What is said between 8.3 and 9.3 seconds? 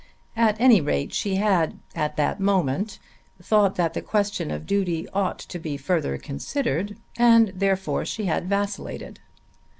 vacillated.